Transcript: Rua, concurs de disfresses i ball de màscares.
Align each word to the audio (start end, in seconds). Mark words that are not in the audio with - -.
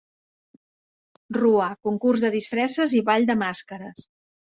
Rua, 1.37 1.69
concurs 1.89 2.25
de 2.25 2.35
disfresses 2.39 2.99
i 3.01 3.07
ball 3.13 3.33
de 3.33 3.41
màscares. 3.47 4.07